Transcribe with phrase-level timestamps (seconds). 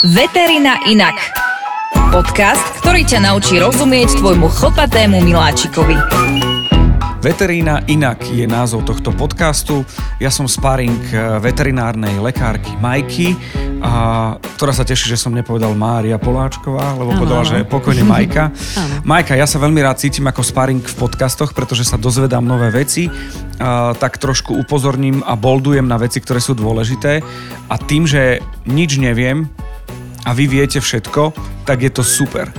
[0.00, 1.12] Veterina inak.
[2.08, 5.92] Podcast, ktorý ťa naučí rozumieť tvojmu chlpatému miláčikovi.
[7.20, 9.84] Veterína inak je názov tohto podcastu.
[10.16, 13.36] Ja som sparing eh, veterinárnej lekárky Majky,
[13.84, 17.50] a, ktorá sa teší, že som nepovedal Mária Poláčková, lebo ano, povedala, ano.
[17.52, 18.48] že je pokojne Majka.
[19.12, 23.12] Majka, ja sa veľmi rád cítim ako sparing v podcastoch, pretože sa dozvedám nové veci,
[23.60, 27.20] a, tak trošku upozorním a boldujem na veci, ktoré sú dôležité.
[27.68, 29.52] A tým, že nič neviem,
[30.22, 31.34] a vy viete všetko,
[31.66, 32.50] tak je to super.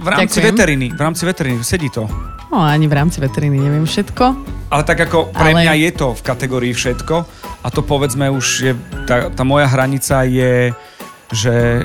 [0.00, 0.54] V rámci Ďakujem.
[0.54, 2.04] veteriny, v rámci veteriny sedí to.
[2.48, 4.24] No ani v rámci veteriny neviem všetko.
[4.72, 5.64] Ale tak ako pre ale...
[5.64, 7.16] mňa je to v kategórii všetko
[7.64, 8.72] a to povedzme už je,
[9.08, 10.72] tá, tá moja hranica je,
[11.32, 11.84] že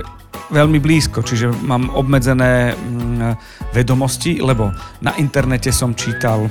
[0.51, 6.47] veľmi blízko, čiže mám obmedzené mm, vedomosti, lebo na internete som čítal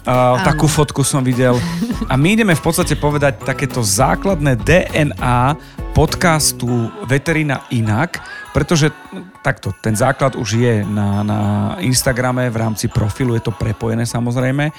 [0.00, 1.60] Uh, takú fotku som videl.
[2.08, 5.54] A my ideme v podstate povedať takéto základné DNA
[5.90, 8.22] podcastu Veterina inak,
[8.54, 8.94] pretože
[9.42, 11.40] takto, ten základ už je na, na
[11.82, 14.70] Instagrame v rámci profilu, je to prepojené samozrejme,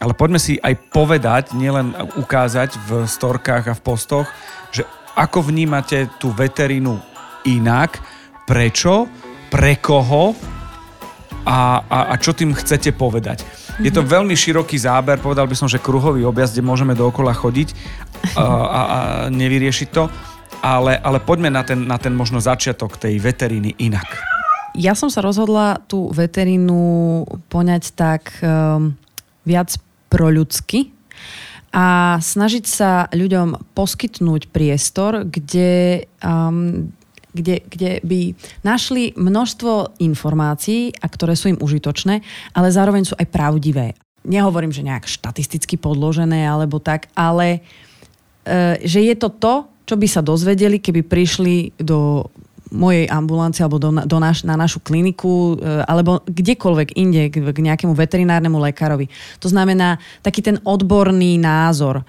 [0.00, 4.26] ale poďme si aj povedať, nielen ukázať v storkách a v postoch,
[4.72, 4.82] že
[5.14, 6.98] ako vnímate tú veterinu
[7.46, 8.00] inak,
[8.48, 9.06] prečo,
[9.52, 10.34] pre koho
[11.46, 13.44] a, a, a čo tým chcete povedať.
[13.78, 17.68] Je to veľmi široký záber, povedal by som, že kruhový objazd, kde môžeme dookola chodiť
[18.34, 20.04] a, a, a nevyriešiť to,
[20.64, 24.08] ale, ale poďme na ten, na ten možno začiatok tej veteríny inak.
[24.72, 28.96] Ja som sa rozhodla tú veterínu poňať tak um,
[29.44, 29.76] viac
[30.08, 30.88] proľudsky
[31.70, 36.90] a snažiť sa ľuďom poskytnúť priestor, kde um,
[37.34, 38.20] kde, kde by
[38.62, 42.22] našli množstvo informácií, a ktoré sú im užitočné,
[42.54, 43.98] ale zároveň sú aj pravdivé.
[44.22, 47.66] Nehovorím, že nejak štatisticky podložené alebo tak, ale
[48.46, 52.28] e, že je to to, čo by sa dozvedeli, keby prišli do
[52.74, 57.58] mojej ambulancie alebo do, do naš, na našu kliniku e, alebo kdekoľvek inde k, k
[57.70, 59.06] nejakému veterinárnemu lekárovi.
[59.38, 62.04] To znamená taký ten odborný názor, e,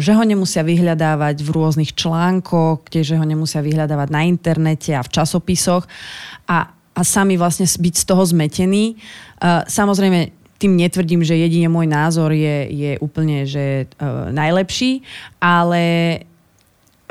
[0.00, 5.12] že ho nemusia vyhľadávať v rôznych článkoch, že ho nemusia vyhľadávať na internete a v
[5.12, 5.84] časopisoch
[6.48, 8.96] a, a sami vlastne byť z toho zmetení.
[8.96, 8.96] E,
[9.68, 13.88] samozrejme, tým netvrdím, že jedine môj názor je, je úplne že,
[14.28, 15.00] najlepší,
[15.40, 15.80] ale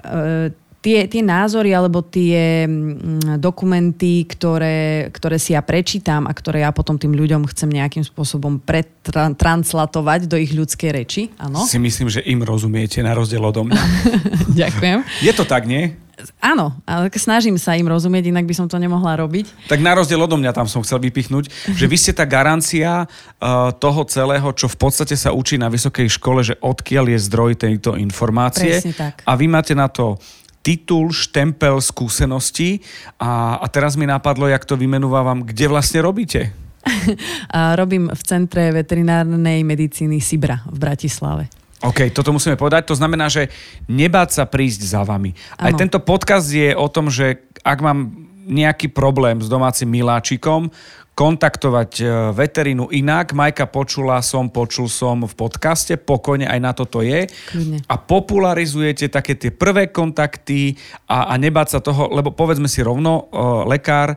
[0.04, 6.64] uh, tie, tie názory alebo tie mm, dokumenty, ktoré, ktoré si ja prečítam a ktoré
[6.64, 11.22] ja potom tým ľuďom chcem nejakým spôsobom pretranslatovať do ich ľudskej reči.
[11.40, 11.68] Áno.
[11.68, 13.84] Si myslím, že im rozumiete na rozdiel odo mňa.
[14.60, 14.98] Ďakujem.
[15.24, 15.96] Je to tak, nie?
[16.44, 19.72] Áno, ale snažím sa im rozumieť, inak by som to nemohla robiť.
[19.72, 23.72] Tak na rozdiel odo mňa tam som chcel vypichnúť, že vy ste tá garancia uh,
[23.72, 27.96] toho celého, čo v podstate sa učí na vysokej škole, že odkiaľ je zdroj tejto
[27.96, 28.84] informácie.
[28.84, 29.24] Presne tak.
[29.24, 30.20] A vy máte na to
[30.60, 32.84] titul, štempel skúsenosti
[33.16, 36.52] a, a teraz mi napadlo, jak to vymenúvam, kde vlastne robíte?
[37.56, 41.52] a robím v Centre veterinárnej medicíny Sibra v Bratislave.
[41.80, 42.92] OK, toto musíme povedať.
[42.92, 43.48] To znamená, že
[43.88, 45.32] nebáť sa prísť za vami.
[45.56, 45.64] Ano.
[45.64, 48.12] Aj tento podcast je o tom, že ak mám
[48.50, 50.74] nejaký problém s domácim miláčikom,
[51.20, 53.36] kontaktovať e, veterínu inak.
[53.36, 57.28] Majka počula som, počul som v podcaste, pokojne aj na toto je.
[57.52, 57.84] Kľudne.
[57.92, 60.80] A popularizujete také tie prvé kontakty
[61.12, 64.16] a, a nebáť sa toho, lebo povedzme si rovno, uh, lekár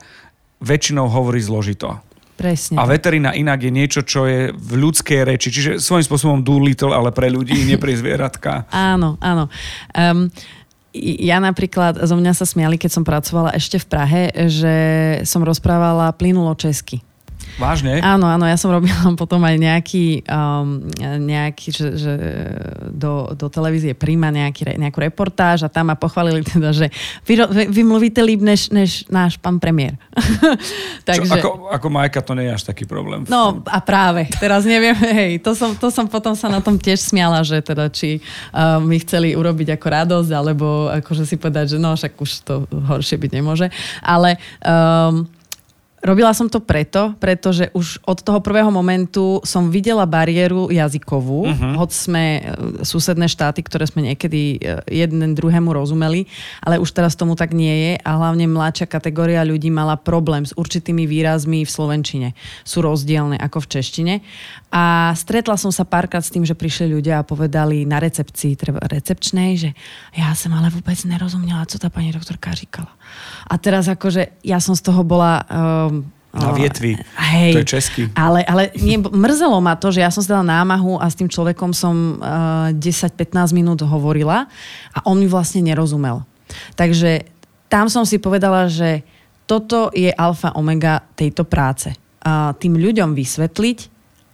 [0.63, 1.99] väčšinou hovorí zložito.
[2.39, 2.79] Presne.
[2.79, 7.11] A veterina inak je niečo, čo je v ľudskej reči, čiže svojím spôsobom Doolittle, ale
[7.11, 8.71] pre ľudí, nie pre zvieratka.
[8.71, 9.51] áno, áno.
[9.91, 10.31] Um,
[10.97, 14.75] ja napríklad, zo mňa sa smiali, keď som pracovala ešte v Prahe, že
[15.25, 17.01] som rozprávala plynulo česky.
[17.61, 18.01] Vážne?
[18.01, 20.89] Áno, áno, ja som robila potom aj nejaký, um,
[21.21, 22.13] nejaký že, že
[22.89, 26.89] do, do televízie príjma nejaký, nejakú reportáž a tam ma pochválili teda, že
[27.29, 30.01] vy, vy, vy mluvíte líp než, než náš pán premiér.
[31.09, 33.29] Takže, Čo, ako, ako Majka to nie je až taký problém.
[33.29, 37.01] No a práve, teraz neviem, hej, to som, to som potom sa na tom tiež
[37.01, 38.25] smiala, že teda či
[38.55, 42.55] uh, my chceli urobiť ako radosť, alebo akože si povedať, že no však už to
[42.71, 43.67] horšie byť nemôže.
[44.01, 45.29] Ale um,
[46.03, 51.79] Robila som to preto, pretože už od toho prvého momentu som videla bariéru jazykovú, uh-huh.
[51.79, 52.41] hoď sme e,
[52.83, 56.27] susedné štáty, ktoré sme niekedy e, jeden druhému rozumeli,
[56.59, 60.51] ale už teraz tomu tak nie je a hlavne mladšia kategória ľudí mala problém s
[60.59, 62.35] určitými výrazmi v slovenčine.
[62.67, 64.15] Sú rozdielne ako v češtine.
[64.75, 68.83] A stretla som sa párkrát s tým, že prišli ľudia a povedali na recepcii, treba
[68.91, 69.71] recepčnej, že
[70.19, 72.91] ja som ale vôbec nerozumela, co tá pani doktorka říkala.
[73.47, 75.47] A teraz akože ja som z toho bola...
[76.33, 76.97] Na vietvi.
[77.21, 78.01] Hej, to je český.
[78.17, 81.29] Ale, ale nie, mrzelo ma to, že ja som si dala námahu a s tým
[81.29, 84.49] človekom som uh, 10-15 minút hovorila
[84.97, 86.25] a on mi vlastne nerozumel.
[86.73, 87.29] Takže
[87.69, 89.05] tam som si povedala, že
[89.45, 91.93] toto je alfa omega tejto práce.
[92.25, 93.79] A tým ľuďom vysvetliť,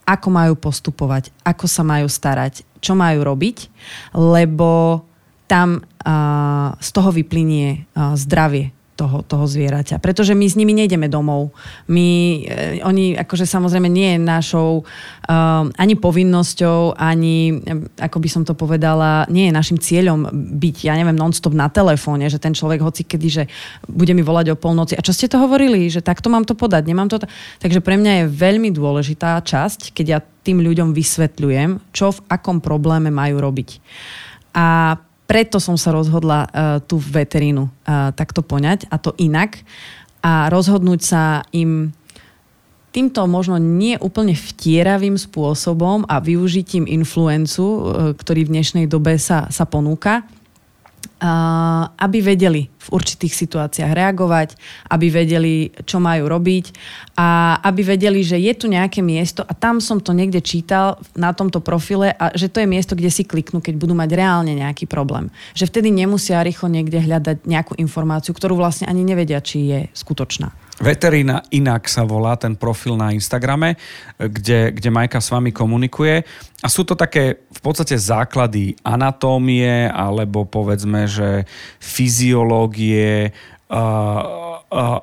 [0.07, 3.75] ako majú postupovať, ako sa majú starať, čo majú robiť,
[4.15, 5.03] lebo
[5.51, 10.03] tam a, z toho vyplynie a, zdravie toho, toho zvieraťa.
[10.03, 11.55] Pretože my s nimi nejdeme domov.
[11.87, 17.63] My, e, oni akože samozrejme nie je našou uh, ani povinnosťou, ani,
[17.95, 20.27] ako by som to povedala, nie je našim cieľom
[20.59, 23.45] byť, ja neviem, non-stop na telefóne, že ten človek hoci kedy, že
[23.87, 24.99] bude mi volať o polnoci.
[24.99, 25.87] A čo ste to hovorili?
[25.87, 27.23] Že takto mám to podať, nemám to...
[27.23, 27.31] T-?
[27.63, 32.59] Takže pre mňa je veľmi dôležitá časť, keď ja tým ľuďom vysvetľujem, čo v akom
[32.59, 33.79] probléme majú robiť.
[34.59, 34.99] A
[35.29, 36.49] preto som sa rozhodla uh,
[36.81, 39.61] tú veterínu uh, takto poňať a to inak.
[40.25, 41.93] A rozhodnúť sa im
[42.91, 47.79] týmto možno nie úplne vtieravým spôsobom a využitím influencu, uh,
[48.17, 50.25] ktorý v dnešnej dobe sa, sa ponúka,
[51.99, 54.57] aby vedeli v určitých situáciách reagovať,
[54.89, 56.73] aby vedeli, čo majú robiť
[57.21, 61.37] a aby vedeli, že je tu nejaké miesto a tam som to niekde čítal na
[61.37, 64.89] tomto profile a že to je miesto, kde si kliknú, keď budú mať reálne nejaký
[64.89, 65.29] problém.
[65.53, 70.69] Že vtedy nemusia rýchlo niekde hľadať nejakú informáciu, ktorú vlastne ani nevedia, či je skutočná.
[70.79, 73.75] Veterína inak sa volá ten profil na Instagrame,
[74.15, 76.23] kde, kde Majka s vami komunikuje.
[76.63, 81.51] A sú to také v podstate základy anatómie alebo povedzme, že
[81.83, 84.55] fyziológie, uh,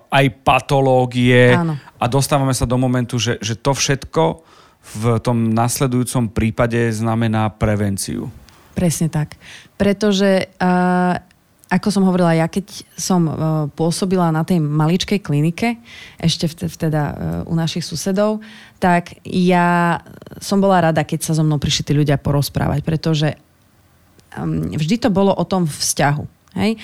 [0.10, 1.54] aj patológie.
[1.54, 1.76] Áno.
[2.00, 4.46] A dostávame sa do momentu, že, že to všetko
[4.86, 8.30] v tom nasledujúcom prípade znamená prevenciu.
[8.78, 9.34] Presne tak.
[9.82, 10.46] Pretože
[11.66, 13.34] ako som hovorila, ja keď som uh,
[13.74, 15.82] pôsobila na tej maličkej klinike,
[16.22, 17.16] ešte v, teda uh,
[17.50, 18.46] u našich susedov,
[18.78, 20.00] tak ja
[20.38, 23.34] som bola rada, keď sa so mnou prišli tí ľudia porozprávať, pretože
[24.38, 26.26] um, vždy to bolo o tom vzťahu.
[26.56, 26.80] Hej?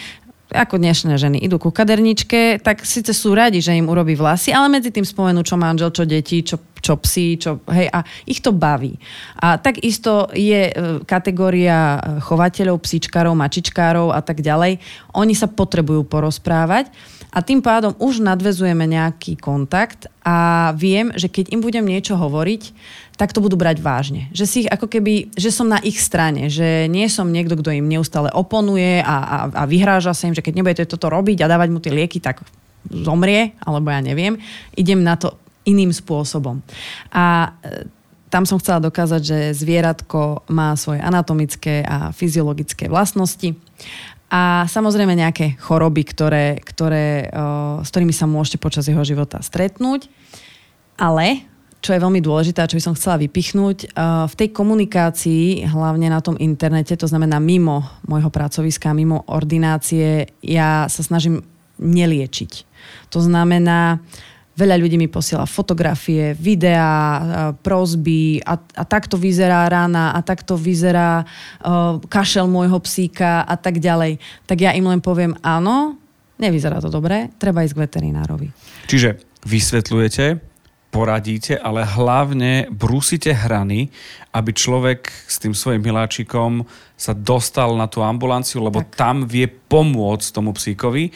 [0.52, 4.68] Ako dnešné ženy idú ku kaderničke, tak síce sú radi, že im urobí vlasy, ale
[4.68, 8.52] medzi tým spomenú, čo manžel, čo deti, čo, čo psi, čo, hej, a ich to
[8.52, 9.00] baví.
[9.40, 10.74] A takisto je e,
[11.08, 14.78] kategória e, chovateľov, psíčkárov, mačičkárov a tak ďalej.
[15.16, 16.92] Oni sa potrebujú porozprávať
[17.32, 22.76] a tým pádom už nadvezujeme nejaký kontakt a viem, že keď im budem niečo hovoriť,
[23.16, 24.28] tak to budú brať vážne.
[24.36, 27.72] Že si ich ako keby, že som na ich strane, že nie som niekto, kto
[27.72, 31.52] im neustále oponuje a, a, a vyhráža sa im, že keď nebudete toto robiť a
[31.52, 32.44] dávať mu tie lieky, tak
[32.92, 34.36] zomrie, alebo ja neviem.
[34.76, 36.60] Idem na to iným spôsobom.
[37.14, 37.88] A e,
[38.28, 43.56] tam som chcela dokázať, že zvieratko má svoje anatomické a fyziologické vlastnosti
[44.32, 47.28] a samozrejme nejaké choroby, ktoré, ktoré,
[47.84, 50.08] s ktorými sa môžete počas jeho života stretnúť.
[50.96, 51.44] Ale,
[51.84, 53.92] čo je veľmi dôležité a čo by som chcela vypichnúť,
[54.32, 60.88] v tej komunikácii, hlavne na tom internete, to znamená mimo môjho pracoviska, mimo ordinácie, ja
[60.88, 61.44] sa snažím
[61.82, 62.52] neliečiť.
[63.12, 64.00] To znamená,
[64.62, 66.94] Veľa ľudí mi posiela fotografie, videá,
[67.66, 73.82] prozby a, a takto vyzerá rána a takto vyzerá uh, kašel môjho psíka a tak
[73.82, 74.22] ďalej.
[74.46, 75.98] Tak ja im len poviem áno,
[76.38, 78.48] nevyzerá to dobre, treba ísť k veterinárovi.
[78.86, 79.18] Čiže
[79.50, 80.26] vysvetľujete,
[80.94, 83.90] poradíte, ale hlavne brúsite hrany,
[84.30, 88.94] aby človek s tým svojim miláčikom sa dostal na tú ambulanciu, lebo tak.
[88.94, 91.10] tam vie pomôcť tomu psíkovi.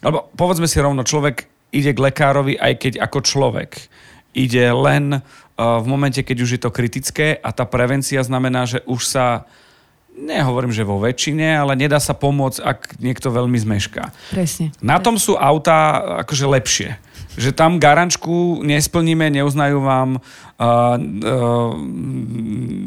[0.00, 3.70] Lebo povedzme si rovno, človek ide k lekárovi aj keď ako človek.
[4.36, 5.20] Ide len uh,
[5.80, 9.48] v momente, keď už je to kritické a tá prevencia znamená, že už sa
[10.16, 14.10] nehovorím, že vo väčšine, ale nedá sa pomôcť, ak niekto veľmi zmešká.
[14.32, 14.72] Presne.
[14.80, 16.90] Na tom sú autá akože lepšie
[17.36, 21.70] že tam garančku nesplníme, neuznajú vám uh, uh,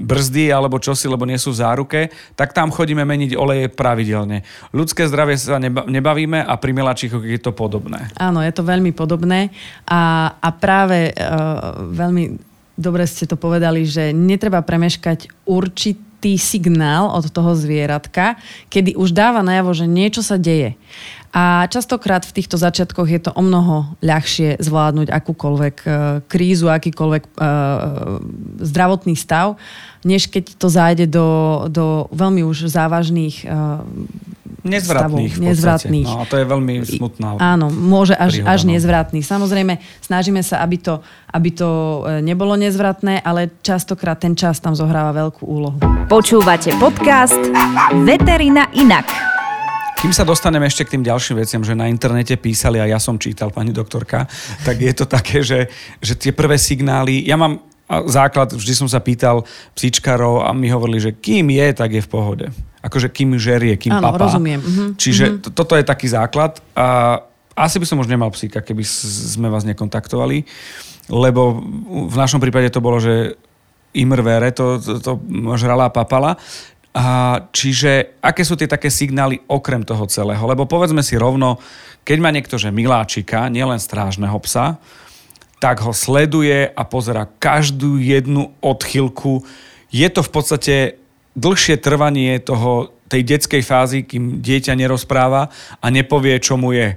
[0.09, 1.99] brzdy alebo čosi, lebo nie sú v záruke,
[2.33, 4.41] tak tam chodíme meniť oleje pravidelne.
[4.73, 8.09] Ľudské zdravie sa neba, nebavíme a pri miláčikoch je to podobné.
[8.17, 9.53] Áno, je to veľmi podobné
[9.85, 17.31] a, a práve uh, veľmi dobre ste to povedali, že netreba premeškať určitý signál od
[17.31, 18.35] toho zvieratka,
[18.67, 20.75] kedy už dáva najavo, že niečo sa deje.
[21.29, 25.89] A častokrát v týchto začiatkoch je to o mnoho ľahšie zvládnuť akúkoľvek e,
[26.25, 27.47] krízu, akýkoľvek uh,
[28.65, 29.61] zdravotný stav,
[30.01, 31.27] než keď to zájde do,
[31.69, 33.45] do veľmi už závažných
[34.63, 35.31] Nezvratných.
[35.31, 36.09] Stavov, nezvratných.
[36.09, 37.27] No a to je veľmi smutná.
[37.39, 38.75] Áno, môže až, až no.
[38.75, 39.23] nezvratný.
[39.23, 40.99] Samozrejme, snažíme sa, aby to,
[41.31, 41.69] aby to
[42.19, 45.79] nebolo nezvratné, ale častokrát ten čas tam zohráva veľkú úlohu.
[46.11, 47.39] Počúvate podcast
[48.03, 49.28] Veterina inak.
[49.99, 53.19] Kým sa dostaneme ešte k tým ďalším veciam, že na internete písali a ja som
[53.19, 54.31] čítal, pani doktorka,
[54.63, 55.67] tak je to také, že,
[55.99, 57.59] že tie prvé signály, ja mám
[58.07, 59.43] základ, vždy som sa pýtal
[59.75, 62.47] psíčkarov a mi hovorili, že kým je, tak je v pohode.
[62.79, 64.31] Akože kým žerie, kým Áno, papá.
[64.31, 64.63] rozumiem.
[64.63, 64.83] Mhm.
[64.95, 67.19] Čiže to, toto je taký základ a
[67.59, 70.47] asi by som už nemal psíka, keby sme vás nekontaktovali,
[71.11, 71.59] lebo
[72.07, 73.35] v našom prípade to bolo, že
[73.91, 75.11] imrvere, to, to, to
[75.59, 76.39] žrala a papala.
[76.89, 80.41] A čiže aké sú tie také signály okrem toho celého?
[80.41, 81.61] Lebo povedzme si rovno,
[82.01, 84.81] keď má niekto, že miláčika, nielen strážneho psa,
[85.59, 89.43] tak ho sleduje a pozera každú jednu odchylku.
[89.91, 90.75] Je to v podstate
[91.35, 95.49] dlhšie trvanie toho, tej detskej fázy, kým dieťa nerozpráva
[95.81, 96.95] a nepovie, čo mu je.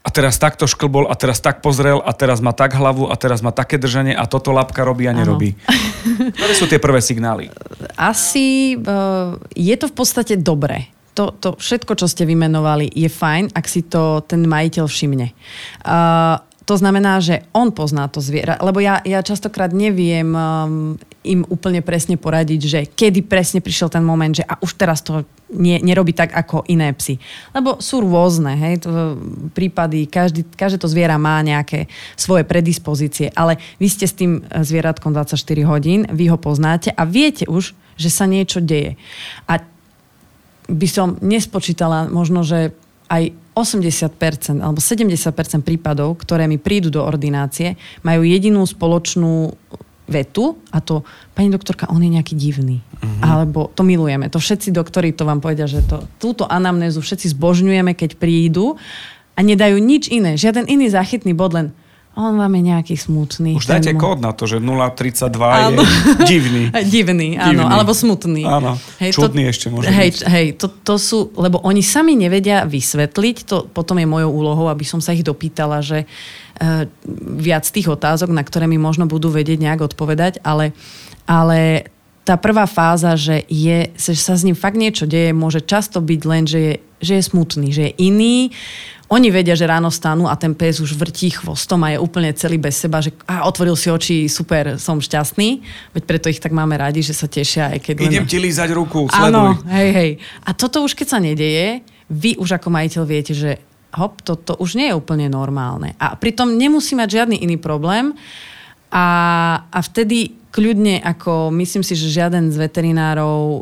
[0.00, 3.44] A teraz takto šklbol a teraz tak pozrel a teraz má tak hlavu a teraz
[3.44, 5.60] má také držanie a toto lapka robí a nerobí.
[6.40, 7.52] Ktoré sú tie prvé signály?
[8.00, 10.88] Asi uh, je to v podstate dobré.
[11.20, 15.36] To, to všetko, čo ste vymenovali, je fajn, ak si to ten majiteľ všimne.
[15.84, 16.40] Uh,
[16.70, 20.94] to znamená, že on pozná to zviera, lebo ja, ja častokrát neviem um,
[21.26, 25.26] im úplne presne poradiť, že kedy presne prišiel ten moment, že a už teraz to
[25.50, 27.18] nie, nerobí tak ako iné psy.
[27.50, 29.18] Lebo sú rôzne, hej, to,
[29.50, 35.10] prípady, každý, každé to zviera má nejaké svoje predispozície, ale vy ste s tým zvieratkom
[35.10, 38.96] 24 hodín, vy ho poznáte a viete už, že sa niečo deje.
[39.44, 39.60] A
[40.70, 42.72] by som nespočítala možno, že
[43.10, 47.76] aj 80% alebo 70% prípadov, ktoré mi prídu do ordinácie,
[48.06, 49.52] majú jedinú spoločnú
[50.10, 52.82] vetu a to, pani doktorka, on je nejaký divný.
[52.82, 53.22] Uh-huh.
[53.22, 54.26] Alebo to milujeme.
[54.30, 58.74] To všetci doktori to vám povedia, že to, túto anamnézu všetci zbožňujeme, keď prídu
[59.34, 60.34] a nedajú nič iné.
[60.34, 61.66] Žiaden iný záchytný bod, len
[62.18, 63.54] on vám je nejaký smutný.
[63.54, 65.78] Už dajte kód na to, že 032 áno.
[65.78, 65.86] je
[66.32, 66.64] divný.
[66.94, 67.70] divný, áno, divný.
[67.70, 68.42] alebo smutný.
[68.42, 70.16] Áno, hej, čudný to, ešte môže hej, byť.
[70.26, 74.82] Hej, to, to sú, lebo oni sami nevedia vysvetliť, to potom je mojou úlohou, aby
[74.82, 76.84] som sa ich dopýtala, že uh,
[77.38, 80.74] viac tých otázok, na ktoré mi možno budú vedieť nejak odpovedať, ale,
[81.30, 81.86] ale
[82.24, 86.20] tá prvá fáza, že, je, že sa s ním fakt niečo deje, môže často byť
[86.28, 88.52] len, že je, že je smutný, že je iný,
[89.10, 92.62] oni vedia, že ráno stanú a ten pes už vrtí chvostom a je úplne celý
[92.62, 95.66] bez seba, že a otvoril si oči, super, som šťastný.
[95.90, 97.74] Veď preto ich tak máme radi, že sa tešia.
[97.74, 98.30] Aj keď Idem len...
[98.30, 99.26] ti lízať ruku, sleduj.
[99.26, 100.10] Áno, hej, hej.
[100.46, 103.58] A toto už keď sa nedeje, vy už ako majiteľ viete, že
[103.98, 105.98] hop, toto už nie je úplne normálne.
[105.98, 108.14] A pritom nemusí mať žiadny iný problém.
[108.94, 109.06] A,
[109.74, 113.60] a vtedy kľudne, ako myslím si, že žiaden z veterinárov e,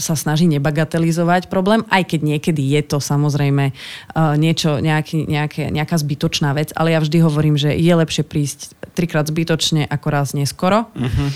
[0.00, 3.72] sa snaží nebagatelizovať problém, aj keď niekedy je to samozrejme e,
[4.40, 9.28] niečo, nejaký, nejaké, nejaká zbytočná vec, ale ja vždy hovorím, že je lepšie prísť trikrát
[9.28, 10.88] zbytočne ako raz neskoro.
[10.92, 11.28] Uh-huh.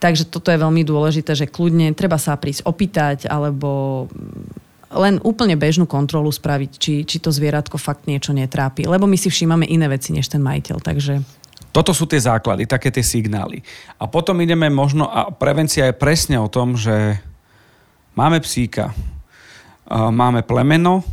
[0.00, 4.08] Takže toto je veľmi dôležité, že kľudne treba sa prísť opýtať alebo
[4.90, 8.90] len úplne bežnú kontrolu spraviť, či, či to zvieratko fakt niečo netrápi.
[8.90, 10.82] Lebo my si všímame iné veci než ten majiteľ.
[10.82, 11.22] Takže
[11.70, 13.62] toto sú tie základy, také tie signály.
[13.98, 17.18] A potom ideme možno, a prevencia je presne o tom, že
[18.18, 18.90] máme psíka,
[19.90, 21.06] máme plemeno,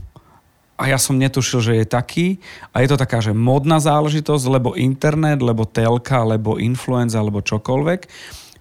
[0.78, 2.28] a ja som netušil, že je taký.
[2.70, 8.06] A je to taká, že modná záležitosť, lebo internet, lebo telka, lebo influenza, alebo čokoľvek.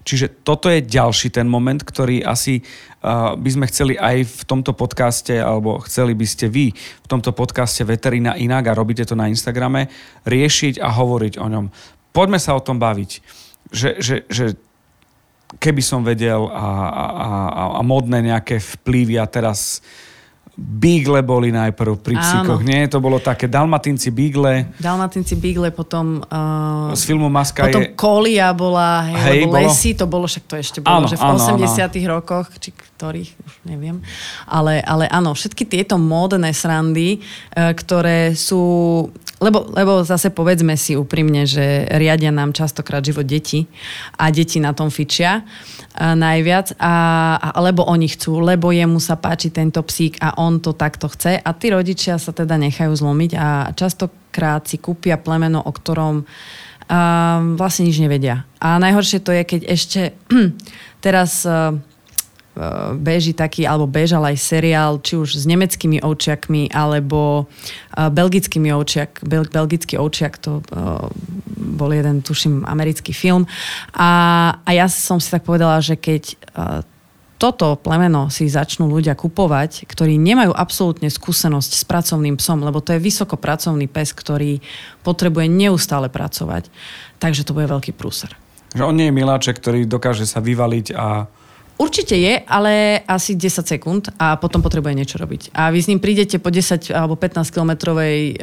[0.07, 4.71] Čiže toto je ďalší ten moment, ktorý asi uh, by sme chceli aj v tomto
[4.71, 9.27] podcaste, alebo chceli by ste vy v tomto podcaste Veterina inak a robíte to na
[9.27, 9.91] Instagrame,
[10.23, 11.65] riešiť a hovoriť o ňom.
[12.15, 13.11] Poďme sa o tom baviť.
[13.67, 14.45] Že, že, že
[15.59, 17.27] keby som vedel a, a, a,
[17.75, 19.83] a modné nejaké vplyvy a teraz
[20.57, 22.89] Beagle boli najprv pri psíkoch, nie?
[22.89, 24.73] To bolo také Dalmatinci Beagle.
[24.81, 26.25] Dalmatinci Beagle, potom...
[26.25, 27.93] Uh, z filmu Maska potom je...
[27.93, 29.69] Kolia bola, hej, hej lebo bolo...
[29.69, 32.09] Lesy, to bolo, však to ešte bolo, áno, že v áno, 80 áno.
[32.09, 34.01] rokoch, či ktorých, už neviem.
[34.49, 37.21] Ale, ale áno, všetky tieto módne srandy,
[37.53, 38.65] uh, ktoré sú
[39.37, 43.69] lebo, lebo zase povedzme si úprimne, že riadia nám častokrát život deti
[44.17, 45.45] a deti na tom fičia
[45.93, 46.93] a najviac, a,
[47.37, 51.37] a, lebo oni chcú, lebo jemu sa páči tento psík a on to takto chce
[51.37, 56.25] a tí rodičia sa teda nechajú zlomiť a častokrát si kúpia plemeno, o ktorom
[56.89, 58.45] a, vlastne nič nevedia.
[58.57, 60.01] A najhoršie to je, keď ešte
[61.05, 61.73] teraz Eh,
[62.97, 69.21] beží taký, alebo bežal aj seriál, či už s nemeckými ovčiakmi, alebo uh, belgickými ovčiak.
[69.21, 71.05] Bel, belgický ovčiak, to uh,
[71.77, 73.45] bol jeden, tuším, americký film.
[73.93, 74.09] A,
[74.65, 76.33] a ja som si tak povedala, že keď
[77.37, 82.97] toto plemeno si začnú ľudia kupovať, ktorí nemajú absolútne skúsenosť s pracovným psom, lebo to
[82.97, 84.57] je vysokopracovný pes, ktorý
[85.05, 86.73] potrebuje neustále pracovať.
[87.21, 88.33] Takže to bude veľký prúser.
[88.73, 91.29] Že on nie je miláček, ktorý dokáže sa vyvaliť a
[91.77, 95.53] Určite je, ale asi 10 sekúnd a potom potrebuje niečo robiť.
[95.53, 98.35] A vy s ním prídete po 10 alebo 15 kilometrovej e,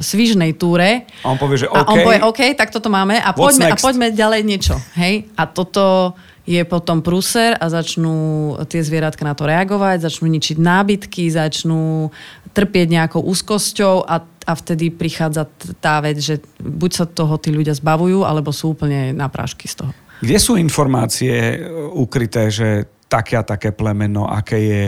[0.00, 1.04] svižnej túre.
[1.22, 1.76] A on povie, že OK.
[1.76, 4.80] A on povie, OK, tak toto máme a poďme, a poďme ďalej niečo.
[4.96, 5.28] Hej?
[5.36, 6.16] A toto
[6.48, 12.08] je potom prúser a začnú tie zvieratka na to reagovať, začnú ničiť nábytky, začnú
[12.56, 15.44] trpieť nejakou úzkosťou a, a vtedy prichádza
[15.84, 19.84] tá vec, že buď sa toho tí ľudia zbavujú, alebo sú úplne na prášky z
[19.84, 19.92] toho.
[20.18, 21.56] Kde sú informácie e,
[21.94, 24.82] ukryté, že také a také plemeno, aké je,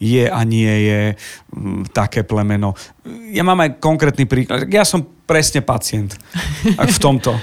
[0.00, 1.00] je a nie je
[1.92, 2.72] také plemeno.
[3.30, 4.64] Ja mám aj konkrétny príklad.
[4.72, 6.16] Ja som presne pacient
[6.96, 7.36] v tomto.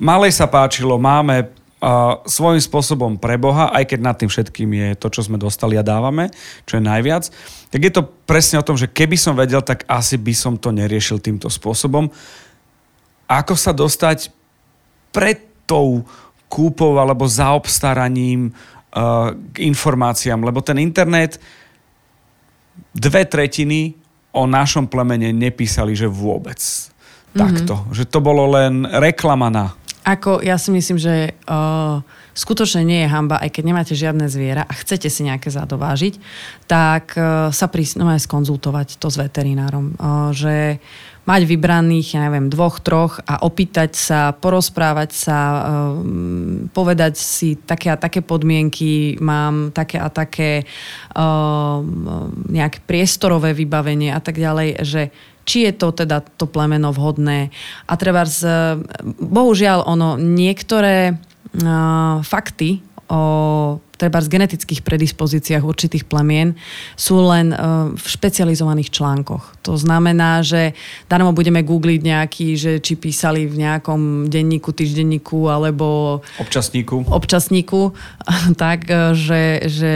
[0.00, 4.88] Malej sa páčilo, máme a svojím spôsobom pre Boha, aj keď nad tým všetkým je
[4.96, 6.32] to, čo sme dostali a dávame,
[6.64, 7.28] čo je najviac,
[7.68, 10.72] tak je to presne o tom, že keby som vedel, tak asi by som to
[10.72, 12.08] neriešil týmto spôsobom.
[13.28, 14.32] Ako sa dostať
[15.12, 16.08] pred tou
[16.46, 21.38] kúpou alebo zaobstaraním uh, k informáciám, lebo ten internet
[22.96, 23.96] dve tretiny
[24.36, 26.60] o našom plemene nepísali, že vôbec.
[26.60, 27.40] Mm-hmm.
[27.40, 27.74] Takto.
[27.92, 29.72] Že to bolo len reklama na.
[30.06, 31.98] Ako, ja si myslím, že uh,
[32.30, 36.14] skutočne nie je hamba, aj keď nemáte žiadne zviera a chcete si nejaké zadovážiť,
[36.70, 39.98] tak uh, sa prísť no, skonzultovať to s veterinárom.
[39.98, 40.78] Uh, že
[41.26, 45.38] mať vybraných, ja neviem, dvoch, troch a opýtať sa, porozprávať sa,
[45.92, 50.62] um, povedať si také a také podmienky, mám také a také
[51.18, 51.82] um,
[52.46, 55.02] nejaké priestorové vybavenie a tak ďalej, že
[55.46, 57.50] či je to teda to plemeno vhodné.
[57.86, 58.46] A treba z,
[59.18, 63.22] bohužiaľ ono, niektoré uh, fakty o
[63.96, 66.54] treba z genetických predispozíciách určitých plemien
[66.94, 67.56] sú len e,
[67.96, 69.64] v špecializovaných článkoch.
[69.64, 70.76] To znamená, že
[71.08, 77.96] darmo budeme googliť nejaký, že či písali v nejakom denníku, týždenníku alebo občasníku, občasníku
[78.62, 79.92] tak, e, že, že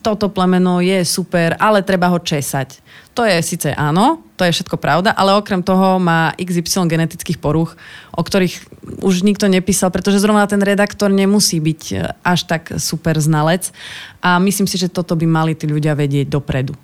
[0.00, 2.80] toto plemeno je super, ale treba ho česať.
[3.18, 7.74] To je síce áno, to je všetko pravda, ale okrem toho má XY genetických poruch,
[8.14, 8.62] o ktorých
[9.02, 13.74] už nikto nepísal, pretože zrovna ten redaktor nemusí byť e, až tak super znalec.
[14.22, 16.78] A myslím si, že toto by mali tí ľudia vedieť dopredu.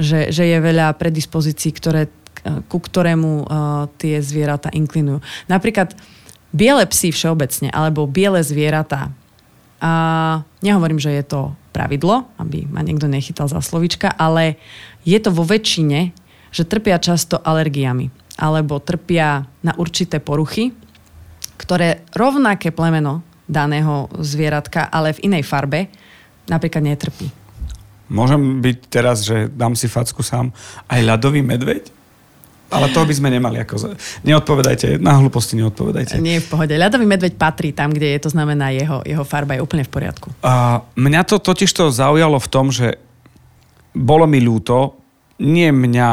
[0.00, 5.20] Že, že je veľa predispozícií, ktoré, e, ku ktorému uh, tie zvieratá inklinujú.
[5.44, 5.92] Napríklad
[6.56, 9.12] biele psy všeobecne, alebo biele zvieratá.
[9.84, 9.92] A
[10.64, 14.56] nehovorím, že je to pravidlo, aby ma niekto nechytal za slovička, ale
[15.04, 16.16] je to vo väčšine,
[16.48, 18.08] že trpia často alergiami
[18.40, 20.72] alebo trpia na určité poruchy,
[21.60, 25.92] ktoré rovnaké plemeno daného zvieratka, ale v inej farbe,
[26.48, 27.28] napríklad netrpí.
[28.06, 30.54] Môžem byť teraz, že dám si facku sám,
[30.86, 31.95] aj ľadový medveď?
[32.66, 33.94] Ale toho by sme nemali ako...
[34.26, 36.18] Neodpovedajte, na hlúposti neodpovedajte.
[36.18, 36.74] Nie v pohode.
[36.74, 40.34] Ľadový medveď patrí tam, kde je, to znamená jeho, jeho farba je úplne v poriadku.
[40.42, 42.98] A mňa to totiž to zaujalo v tom, že
[43.94, 44.98] bolo mi ľúto,
[45.40, 46.10] nie mňa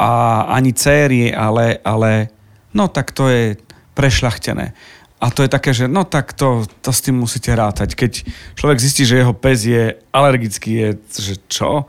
[0.00, 0.10] a
[0.56, 2.32] ani céry, ale, ale
[2.72, 3.60] no tak to je
[3.92, 4.72] prešľachtené.
[5.20, 7.92] A to je také, že no tak to, to s tým musíte rátať.
[7.92, 8.12] Keď
[8.56, 11.84] človek zistí, že jeho pes je alergický, je, že čo?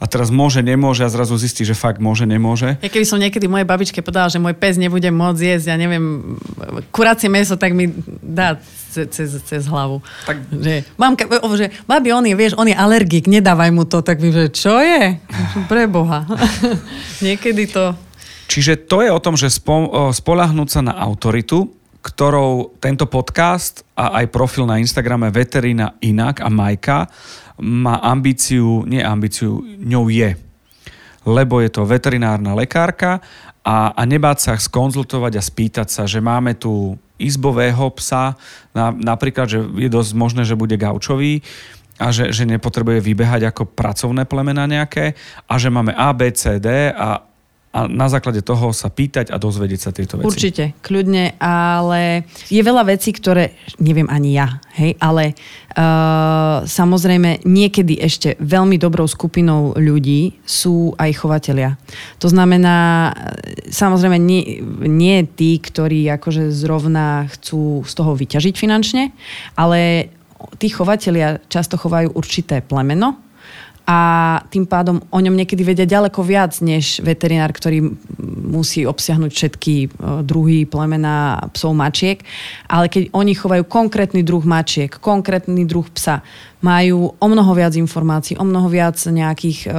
[0.00, 2.80] A teraz môže, nemôže a zrazu zistí, že fakt môže, nemôže.
[2.80, 6.40] Ja keby som niekedy mojej babičke povedala, že môj pes nebude môcť jesť, ja neviem,
[6.88, 7.92] kuracie meso, tak mi
[8.24, 8.56] dá
[8.90, 10.00] cez, cez, cez hlavu.
[10.24, 10.40] Tak...
[10.48, 11.28] Že, mamka,
[11.60, 14.00] že babi, on je, vieš, on je alergik, nedávaj mu to.
[14.00, 15.20] Tak mi, že čo je?
[15.68, 16.24] Preboha.
[17.28, 17.92] niekedy to...
[18.48, 24.24] Čiže to je o tom, že spo, spolahnúť sa na autoritu, ktorou tento podcast a
[24.24, 27.08] aj profil na Instagrame Veterina Inak a Majka
[27.60, 30.32] má ambíciu, nie ambíciu, ňou je.
[31.28, 33.20] Lebo je to veterinárna lekárka
[33.60, 38.32] a, a nebáť sa skonzultovať a spýtať sa, že máme tu izbového psa,
[38.72, 41.44] na, napríklad, že je dosť možné, že bude gaučový,
[42.00, 45.12] a že, že nepotrebuje vybehať ako pracovné plemena nejaké
[45.44, 47.20] a že máme A, B, C, D a
[47.70, 50.26] a na základe toho sa pýtať a dozvedieť sa tieto veci.
[50.26, 55.38] Určite, kľudne, ale je veľa vecí, ktoré neviem ani ja, hej, ale
[55.78, 61.78] uh, samozrejme niekedy ešte veľmi dobrou skupinou ľudí sú aj chovatelia.
[62.18, 63.14] To znamená,
[63.70, 64.58] samozrejme nie,
[64.90, 69.14] nie tí, ktorí akože zrovna chcú z toho vyťažiť finančne,
[69.54, 70.10] ale
[70.58, 73.29] tí chovatelia často chovajú určité plemeno,
[73.90, 73.98] a
[74.46, 77.90] tým pádom o ňom niekedy vedia ďaleko viac než veterinár, ktorý
[78.46, 79.86] musí obsiahnuť všetky e,
[80.22, 82.22] druhy plemena psov mačiek.
[82.70, 86.22] Ale keď oni chovajú konkrétny druh mačiek, konkrétny druh psa,
[86.60, 89.70] majú o mnoho viac informácií, o mnoho viac nejakých e,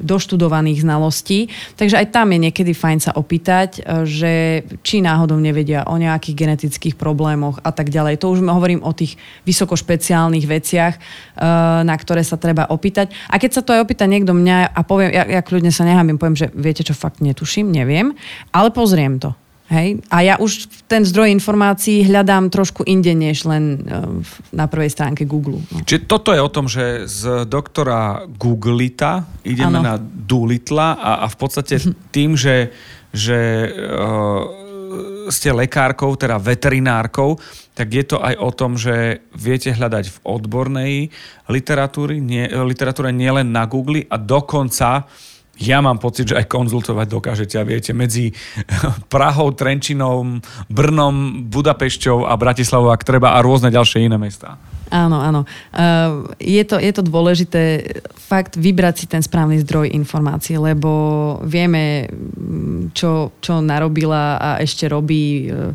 [0.00, 1.52] doštudovaných znalostí.
[1.76, 4.32] Takže aj tam je niekedy fajn sa opýtať, e, že
[4.80, 8.24] či náhodou nevedia o nejakých genetických problémoch a tak ďalej.
[8.24, 11.00] To už hovorím o tých vysokošpeciálnych veciach, e,
[11.84, 13.12] na ktoré sa treba opýtať.
[13.28, 16.16] A keď sa to aj opýta niekto mňa a poviem, ja, ja kľudne sa nehábim,
[16.16, 18.16] poviem, že viete čo, fakt netuším, neviem,
[18.48, 19.36] ale pozriem to.
[19.72, 20.04] Hej?
[20.12, 24.20] A ja už ten zdroj informácií hľadám trošku inde, než len uh,
[24.52, 25.64] na prvej stránke Google.
[25.72, 25.80] No.
[25.80, 29.88] Čiže toto je o tom, že z doktora Googlita ideme ano.
[29.88, 31.80] na Doolitla a, a v podstate
[32.12, 32.76] tým, že,
[33.08, 34.64] že uh,
[35.32, 37.40] ste lekárkou, teda veterinárkou,
[37.74, 40.92] tak je to aj o tom, že viete hľadať v odbornej
[41.48, 45.08] literatúre, nie, literatúre nielen na Google a dokonca
[45.58, 48.34] ja mám pocit, že aj konzultovať dokážete a viete medzi
[49.12, 54.58] Prahou, Trenčinom, Brnom, Budapešťou a Bratislavou, ak treba, a rôzne ďalšie iné mestá.
[54.94, 55.42] Áno, áno.
[55.74, 57.82] Uh, je, to, je to dôležité
[58.14, 62.06] fakt vybrať si ten správny zdroj informácií, lebo vieme,
[62.94, 65.74] čo, čo narobila a ešte robí uh,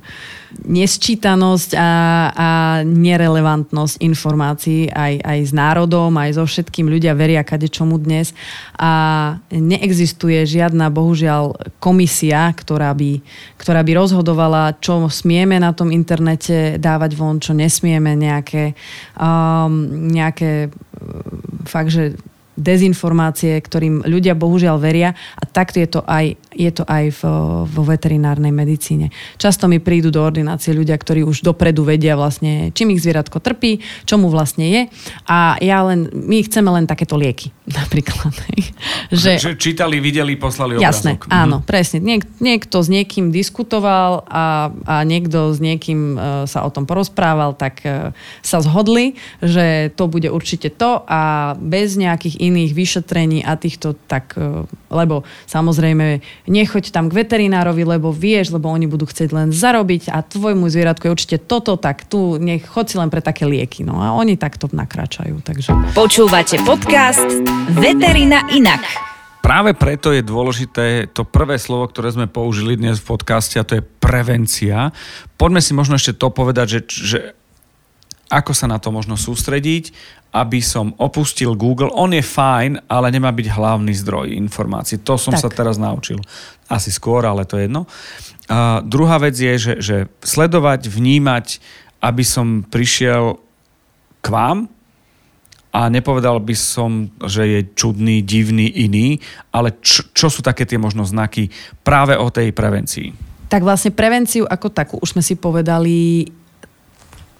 [0.65, 1.91] nesčítanosť a,
[2.33, 2.49] a
[2.81, 6.89] nerelevantnosť informácií aj, aj s národom, aj so všetkým.
[6.89, 8.33] Ľudia veria kade čomu dnes
[8.75, 13.21] a neexistuje žiadna, bohužiaľ, komisia, ktorá by,
[13.61, 18.73] ktorá by rozhodovala, čo smieme na tom internete dávať von, čo nesmieme, nejaké,
[19.17, 20.73] um, nejaké
[21.69, 22.17] fakt, že
[22.59, 27.21] dezinformácie, ktorým ľudia bohužiaľ veria a takto je to aj, je to aj v,
[27.65, 29.09] vo veterinárnej medicíne.
[29.39, 33.79] Často mi prídu do ordinácie ľudia, ktorí už dopredu vedia vlastne, čím ich zvieratko trpí,
[34.03, 34.81] čo mu vlastne je
[35.25, 38.35] a ja len, my chceme len takéto lieky napríklad.
[39.09, 40.85] že, že čítali, videli, poslali obrázok.
[40.85, 41.31] Jasné, mhm.
[41.31, 41.97] áno, presne.
[42.03, 47.55] Niek, niekto s niekým diskutoval a, a niekto s niekým uh, sa o tom porozprával,
[47.55, 48.11] tak uh,
[48.43, 54.33] sa zhodli, že to bude určite to a bez nejakých iných vyšetrení a týchto, tak,
[54.35, 60.09] e, lebo samozrejme nechoď tam k veterinárovi, lebo vieš, lebo oni budú chcieť len zarobiť
[60.09, 63.85] a tvojmu zvieratku je určite toto, tak tu nech chod si len pre také lieky.
[63.85, 65.45] No a oni takto nakračajú.
[65.45, 65.93] Takže...
[65.93, 67.25] Počúvate podcast
[67.77, 69.09] Veterina inak.
[69.39, 73.79] Práve preto je dôležité to prvé slovo, ktoré sme použili dnes v podcaste a to
[73.79, 74.91] je prevencia.
[75.39, 77.19] Poďme si možno ešte to povedať, že, že
[78.29, 79.89] ako sa na to možno sústrediť,
[80.29, 81.89] aby som opustil Google.
[81.89, 85.01] On je fajn, ale nemá byť hlavný zdroj informácií.
[85.01, 85.41] To som tak.
[85.41, 86.21] sa teraz naučil.
[86.69, 87.89] Asi skôr, ale to je jedno.
[88.49, 91.61] A druhá vec je, že, že sledovať, vnímať,
[92.01, 93.41] aby som prišiel
[94.21, 94.69] k vám
[95.69, 99.21] a nepovedal by som, že je čudný, divný, iný,
[99.53, 101.53] ale čo, čo sú také tie možno znaky
[101.85, 103.13] práve o tej prevencii?
[103.49, 106.25] Tak vlastne prevenciu ako takú už sme si povedali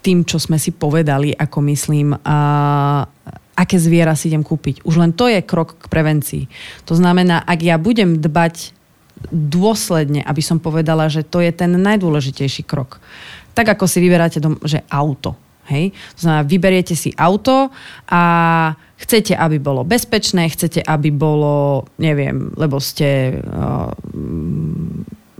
[0.00, 2.36] tým, čo sme si povedali, ako myslím, a
[3.56, 4.80] aké zviera si idem kúpiť.
[4.88, 6.44] Už len to je krok k prevencii.
[6.88, 8.72] To znamená, ak ja budem dbať
[9.28, 13.04] dôsledne, aby som povedala, že to je ten najdôležitejší krok.
[13.52, 15.36] Tak ako si vyberáte, dom, že auto.
[15.68, 15.92] Hej?
[16.16, 17.68] To znamená, vyberiete si auto
[18.08, 18.22] a
[18.96, 23.92] chcete, aby bolo bezpečné, chcete, aby bolo, neviem, lebo ste uh,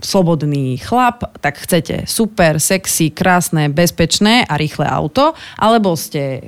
[0.01, 6.41] slobodný chlap, tak chcete super, sexy, krásne, bezpečné a rýchle auto, alebo ste e,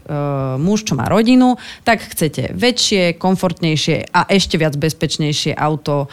[0.58, 6.08] muž, čo má rodinu, tak chcete väčšie, komfortnejšie a ešte viac bezpečnejšie auto e,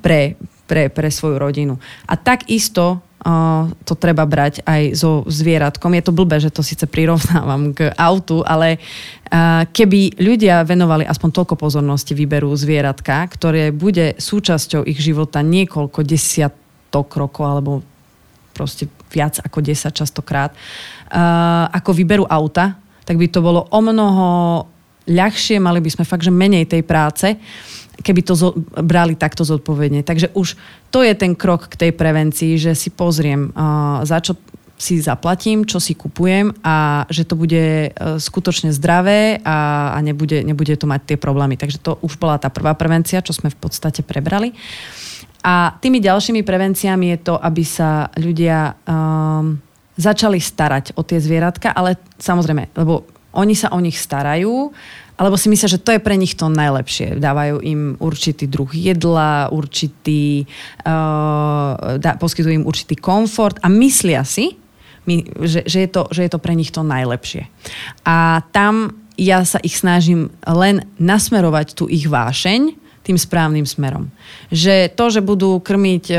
[0.00, 0.38] pre,
[0.70, 1.74] pre, pre svoju rodinu.
[2.08, 3.02] A takisto
[3.86, 5.94] to treba brať aj so zvieratkom.
[5.94, 11.30] Je to blbé, že to síce prirovnávam k autu, ale uh, keby ľudia venovali aspoň
[11.30, 17.72] toľko pozornosti výberu zvieratka, ktoré bude súčasťou ich života niekoľko desiatok rokov alebo
[18.52, 22.74] proste viac ako 10 častokrát, uh, ako výberu auta,
[23.06, 24.26] tak by to bolo o mnoho
[25.06, 27.38] ľahšie, mali by sme fakt, že menej tej práce.
[28.02, 30.02] Keby to zo, brali takto zodpovedne.
[30.02, 30.58] Takže už
[30.90, 34.34] to je ten krok k tej prevencii, že si pozriem, uh, za čo
[34.82, 40.42] si zaplatím, čo si kupujem a že to bude uh, skutočne zdravé a, a nebude,
[40.42, 41.54] nebude to mať tie problémy.
[41.54, 44.50] Takže to už bola tá prvá prevencia, čo sme v podstate prebrali.
[45.42, 49.58] A tými ďalšími prevenciami je to, aby sa ľudia um,
[49.98, 54.70] začali starať o tie zvieratka, ale samozrejme, lebo oni sa o nich starajú,
[55.22, 57.22] alebo si myslia, že to je pre nich to najlepšie.
[57.22, 60.50] Dávajú im určitý druh jedla, určitý,
[60.82, 64.58] uh, dá, poskytujú im určitý komfort a myslia si,
[65.06, 67.46] my, že, že, je to, že je to pre nich to najlepšie.
[68.02, 74.06] A tam ja sa ich snažím len nasmerovať tú ich vášeň tým správnym smerom.
[74.54, 76.16] Že to, že budú krmiť e,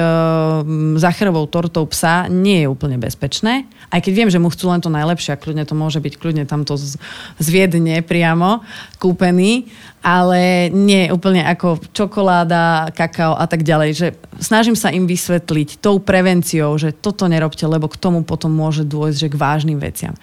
[0.99, 3.63] zacherovou tortou psa, nie je úplne bezpečné.
[3.87, 6.43] Aj keď viem, že mu chcú len to najlepšie a kľudne to môže byť kľudne
[6.43, 6.99] tamto z,
[7.39, 8.67] z Viedne priamo
[8.99, 9.71] kúpený,
[10.03, 13.89] ale nie úplne ako čokoláda, kakao a tak ďalej.
[13.95, 14.07] Že
[14.43, 19.17] snažím sa im vysvetliť tou prevenciou, že toto nerobte, lebo k tomu potom môže dôjsť
[19.23, 20.13] že k vážnym veciam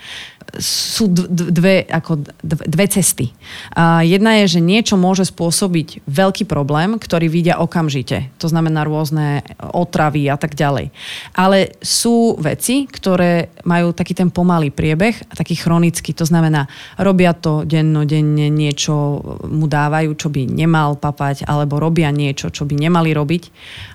[0.58, 3.30] sú dve, ako dve cesty.
[3.76, 8.34] A jedna je, že niečo môže spôsobiť veľký problém, ktorý vidia okamžite.
[8.42, 10.90] To znamená rôzne otravy a tak ďalej.
[11.36, 16.16] Ale sú veci, ktoré majú taký ten pomalý priebeh a taký chronický.
[16.18, 16.66] To znamená,
[16.98, 22.74] robia to dennodenne, niečo mu dávajú, čo by nemal papať, alebo robia niečo, čo by
[22.74, 23.42] nemali robiť.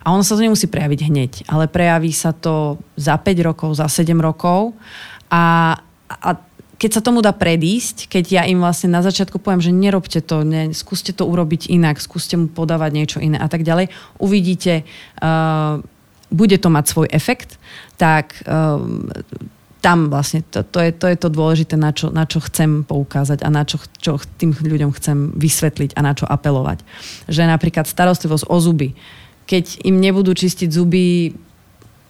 [0.07, 3.91] A ono sa to nemusí prejaviť hneď, ale prejaví sa to za 5 rokov, za
[3.91, 4.71] 7 rokov
[5.27, 6.37] a a
[6.75, 10.43] keď sa tomu dá predísť, keď ja im vlastne na začiatku poviem, že nerobte to,
[10.43, 14.83] ne, skúste to urobiť inak, skúste mu podávať niečo iné a tak ďalej, uvidíte,
[15.23, 15.79] uh,
[16.29, 17.55] bude to mať svoj efekt,
[17.95, 18.83] tak uh,
[19.85, 23.45] tam vlastne to, to, je, to je to dôležité, na čo, na čo chcem poukázať
[23.45, 26.81] a na čo, čo tým ľuďom chcem vysvetliť a na čo apelovať.
[27.29, 28.97] Že napríklad starostlivosť o zuby,
[29.45, 31.37] keď im nebudú čistiť zuby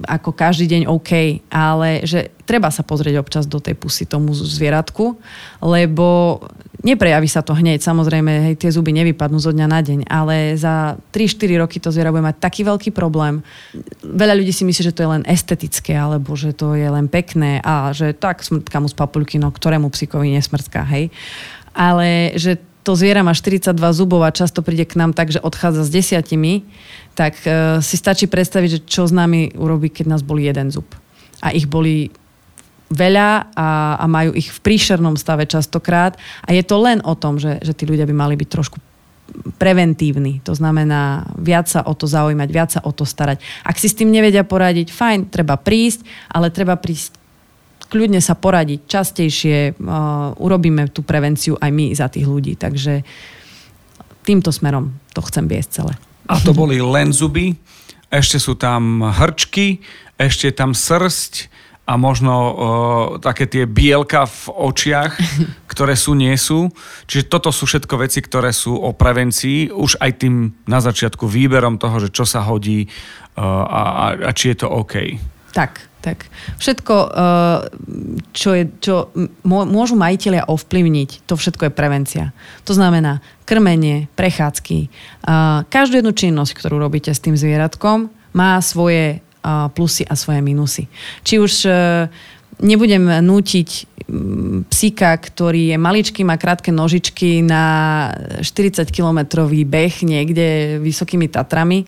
[0.08, 1.12] ako každý deň OK,
[1.52, 5.20] ale že treba sa pozrieť občas do tej pusy tomu zvieratku,
[5.60, 6.40] lebo
[6.86, 7.82] neprejaví sa to hneď.
[7.82, 12.14] Samozrejme, hej, tie zuby nevypadnú zo dňa na deň, ale za 3-4 roky to zviera
[12.14, 13.42] bude mať taký veľký problém.
[14.06, 17.58] Veľa ľudí si myslí, že to je len estetické, alebo že to je len pekné
[17.66, 21.10] a že tak smrtka mu z papulky, no ktorému psíkovi nesmrtka, hej.
[21.74, 25.90] Ale že to zviera má 42 zubov a často príde k nám tak, že odchádza
[25.90, 26.70] s desiatimi,
[27.18, 30.86] tak uh, si stačí predstaviť, že čo s nami urobí, keď nás boli jeden zub.
[31.42, 32.14] A ich boli
[32.90, 36.18] veľa a, a majú ich v príšernom stave častokrát.
[36.46, 38.78] A je to len o tom, že, že tí ľudia by mali byť trošku
[39.58, 40.40] preventívny.
[40.46, 43.42] To znamená viac sa o to zaujímať, viac sa o to starať.
[43.66, 47.18] Ak si s tým nevedia poradiť, fajn, treba prísť, ale treba prísť
[47.90, 52.58] kľudne sa poradiť častejšie, uh, urobíme tú prevenciu aj my za tých ľudí.
[52.58, 53.06] Takže
[54.26, 55.94] týmto smerom to chcem viesť celé.
[56.26, 57.54] A to boli len zuby,
[58.10, 59.86] ešte sú tam hrčky,
[60.18, 61.54] ešte tam srst
[61.86, 62.54] a možno uh,
[63.22, 65.14] také tie bielka v očiach,
[65.72, 66.74] ktoré sú, nie sú.
[67.06, 71.78] Čiže toto sú všetko veci, ktoré sú o prevencii, už aj tým na začiatku výberom
[71.78, 73.82] toho, že čo sa hodí uh, a,
[74.18, 75.22] a či je to OK.
[75.56, 76.28] Tak, tak
[76.60, 77.60] všetko, eh,
[78.36, 79.10] čo, je, čo
[79.48, 82.26] môžu majiteľia ovplyvniť, to všetko je prevencia.
[82.68, 84.78] To znamená krmenie, prechádzky.
[84.86, 89.25] Eh, každú jednu činnosť, ktorú robíte s tým zvieratkom, má svoje
[89.72, 90.90] plusy a svoje minusy.
[91.22, 91.54] Či už
[92.62, 93.70] nebudem nútiť
[94.08, 97.64] mm, psíka, ktorý je maličký, má krátke nožičky na
[98.40, 101.84] 40-kilometrový beh niekde vysokými Tatrami,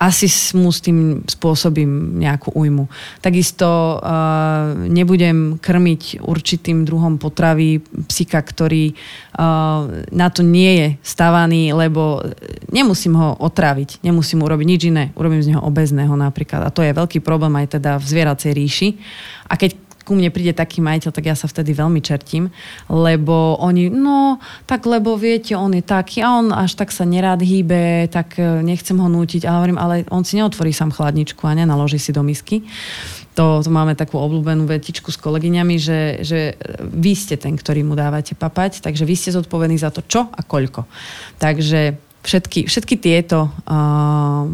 [0.00, 2.88] asi mu s tým spôsobím nejakú újmu.
[3.20, 11.76] Takisto uh, nebudem krmiť určitým druhom potravy psika, ktorý uh, na to nie je stavaný,
[11.76, 12.24] lebo
[12.72, 15.04] nemusím ho otraviť, nemusím urobiť nič iné.
[15.20, 16.64] Urobím z neho obezného napríklad.
[16.64, 18.88] A to je veľký problém aj teda v zvieracej ríši.
[19.52, 22.50] A keď ku mne príde taký majiteľ, tak ja sa vtedy veľmi čertím,
[22.90, 27.46] lebo oni, no, tak lebo viete, on je taký a on až tak sa nerád
[27.46, 29.46] hýbe, tak e, nechcem ho nútiť.
[29.46, 32.66] A hovorím, ale on si neotvorí sám chladničku a nenaloží si do misky.
[33.38, 37.94] To, to máme takú obľúbenú vetičku s kolegyňami, že, že vy ste ten, ktorý mu
[37.94, 40.90] dávate papať, takže vy ste zodpovední za to, čo a koľko.
[41.38, 44.44] Takže všetky, všetky tieto uh,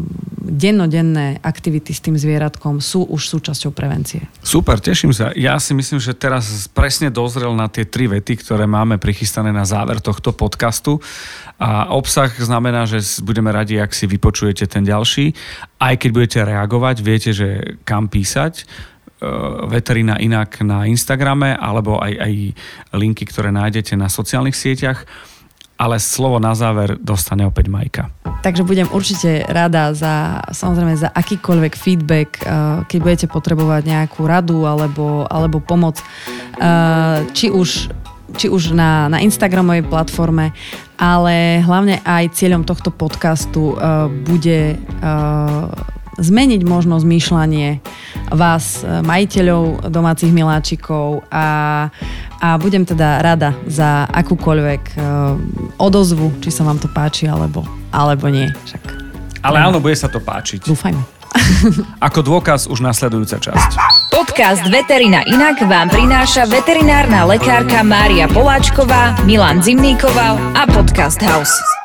[0.47, 4.23] dennodenné aktivity s tým zvieratkom sú už súčasťou prevencie.
[4.39, 5.35] Super, teším sa.
[5.35, 9.67] Ja si myslím, že teraz presne dozrel na tie tri vety, ktoré máme prichystané na
[9.67, 11.03] záver tohto podcastu.
[11.59, 15.35] A obsah znamená, že budeme radi, ak si vypočujete ten ďalší.
[15.81, 18.63] Aj keď budete reagovať, viete, že kam písať
[19.65, 22.33] veterina inak na Instagrame alebo aj, aj
[22.93, 25.09] linky, ktoré nájdete na sociálnych sieťach
[25.77, 28.03] ale slovo na záver dostane opäť Majka.
[28.41, 34.65] Takže budem určite rada za, samozrejme, za akýkoľvek feedback, eh, keď budete potrebovať nejakú radu
[34.65, 37.93] alebo, alebo pomoc, eh, či už,
[38.37, 40.51] či už na, na Instagramovej platforme,
[40.97, 44.81] ale hlavne aj cieľom tohto podcastu eh, bude
[46.17, 47.81] zmeniť možno zmýšľanie
[48.33, 51.89] vás, e, majiteľov domácich miláčikov a,
[52.41, 55.33] a budem teda rada za akúkoľvek uh,
[55.81, 58.45] odozvu, či sa vám to páči alebo, alebo nie.
[58.65, 58.83] Však,
[59.41, 60.65] Ale áno, bude sa to páčiť.
[60.69, 61.01] Dúfajme.
[62.07, 63.71] Ako dôkaz už nasledujúca časť.
[64.13, 71.76] Podcast Veterina Inak vám prináša veterinárna lekárka Mária Poláčková, Milan Zimníkoval a Podcast House.